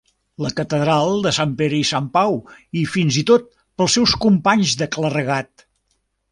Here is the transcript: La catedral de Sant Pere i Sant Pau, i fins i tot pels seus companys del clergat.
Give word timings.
La 0.43 0.49
catedral 0.59 1.11
de 1.25 1.33
Sant 1.39 1.51
Pere 1.59 1.77
i 1.81 1.89
Sant 1.89 2.07
Pau, 2.17 2.39
i 2.83 2.87
fins 2.95 3.21
i 3.23 3.27
tot 3.33 3.47
pels 3.61 3.97
seus 3.99 4.17
companys 4.27 4.77
del 4.81 4.93
clergat. 4.99 5.69